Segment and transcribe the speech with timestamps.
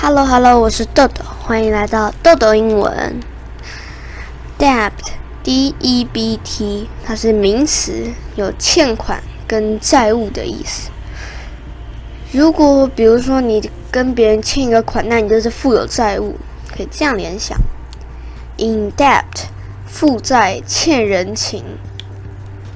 [0.00, 3.20] Hello Hello，我是豆豆，欢迎来到豆豆英文。
[4.56, 5.18] Debt，D-E-B-T，
[7.04, 10.90] 它是名词，有欠款跟债务的意思。
[12.30, 16.36] 如果比如说你跟别人欠一个款，那你就是负有债务，
[16.72, 17.58] 可以这样联想
[18.56, 19.48] ：in debt，
[19.84, 21.64] 负债、欠人情，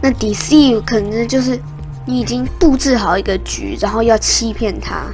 [0.00, 1.60] 那 deceive 可能就是
[2.04, 5.06] 你已经布置好一个局，然后要欺骗他。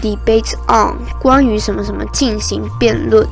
[0.00, 3.26] ，debate on 关于什么什么进行辩论。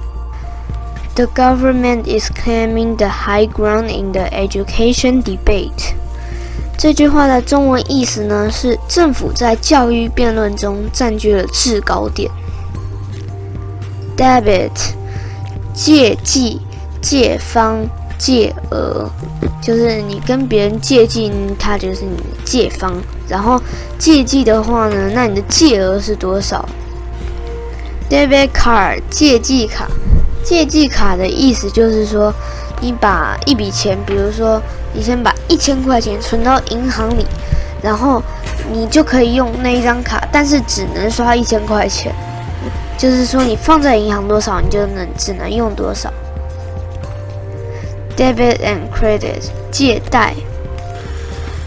[1.14, 5.94] The government is claiming the high ground in the education debate。
[6.76, 12.28] 这句话的中文意思呢是政府在教育辩论中占据了制高点。
[14.16, 14.94] Debit
[15.72, 16.60] 借记、
[17.00, 17.88] 借方、
[18.18, 19.08] 借额，
[19.60, 22.94] 就是你跟别人借记，他就是你的借方。
[23.28, 23.60] 然后
[23.98, 26.68] 借记的话呢，那你的借额是多少
[28.10, 29.88] ？Debit card 借记卡，
[30.44, 32.32] 借记卡的意思就是说，
[32.80, 34.60] 你把一笔钱，比如说
[34.92, 37.26] 你先把一千块钱存到银行里，
[37.82, 38.22] 然后
[38.72, 42.14] 你就可以用那一张卡，但是只能刷一千块钱。
[42.96, 46.12] 就是说，你放在银行多少，你就能只能用多少。
[48.16, 50.34] Debit and credit 借贷。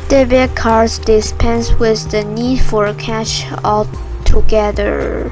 [0.10, 5.30] Debit cards dispense with the need for cash altogether。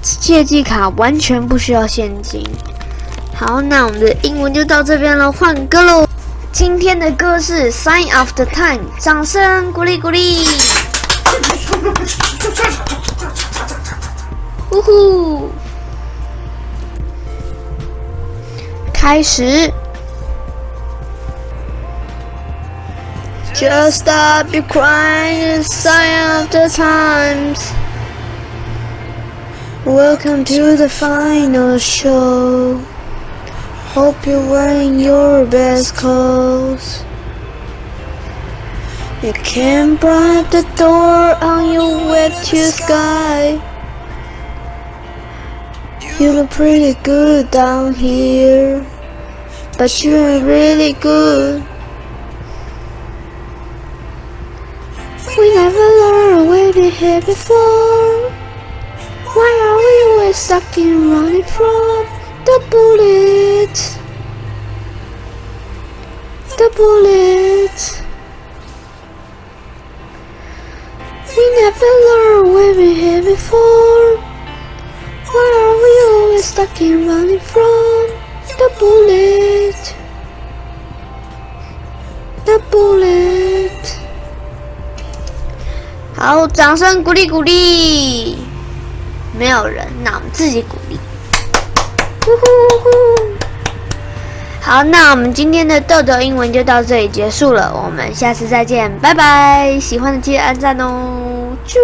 [0.00, 2.48] 借记卡完全不需要现金。
[3.34, 6.06] 好，那我们的英文就到这边了，换歌喽。
[6.52, 10.46] 今天的歌是《Sign of the Time》，掌声鼓励鼓励。
[14.70, 15.50] 呜呼！
[18.94, 19.72] 开始。
[23.58, 27.58] Just stop your crying, sign of the times.
[29.84, 32.78] Welcome to the final show.
[33.96, 37.02] Hope you're wearing your best clothes.
[39.24, 43.58] You can bright the door on your wet to sky.
[46.20, 48.86] You look pretty good down here,
[49.76, 51.66] but you ain't really good.
[55.48, 58.30] We never learned where we here before.
[59.32, 62.04] Why are we always stuck in running from
[62.44, 63.76] the bullet?
[66.58, 67.78] The bullet.
[71.34, 74.18] We never learned where we here before.
[75.32, 77.87] Why are we always stuck in running from
[86.28, 88.36] 好，掌声鼓励鼓励。
[89.38, 91.00] 没有人，那我们自己鼓励。
[92.22, 92.46] 呼呼
[92.82, 92.90] 呼！
[94.60, 99.80] 好，那我们今天的豆豆英文就到这里结束了，我们下次再见，拜拜！
[99.80, 101.78] 喜欢的记得按赞哦，啾。